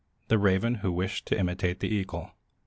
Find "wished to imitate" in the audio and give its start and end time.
0.93-1.79